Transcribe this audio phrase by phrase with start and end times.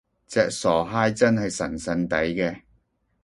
[0.25, 2.59] 隻傻閪真係神神地嘅！